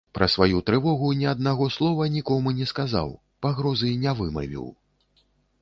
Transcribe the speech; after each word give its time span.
Пра 0.17 0.27
сваю 0.35 0.61
трывогу 0.69 1.11
ні 1.19 1.27
аднаго 1.33 1.67
слова 1.75 2.09
нікому 2.15 2.53
не 2.63 2.69
сказаў, 2.73 3.13
пагрозы 3.47 3.95
не 4.07 4.19
вымавіў. 4.23 4.65